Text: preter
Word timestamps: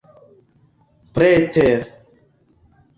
preter 1.13 1.67